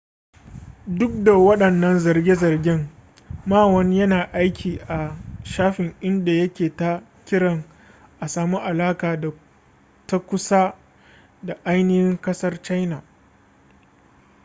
[0.99, 2.79] duk da wadannan zarge-zargen
[3.45, 4.97] ma won yana aiki a
[5.43, 7.63] shafin inda yake ta kiran
[8.19, 9.33] a samu alaka
[10.07, 10.77] ta kusa
[11.43, 13.03] da ainihin kasar china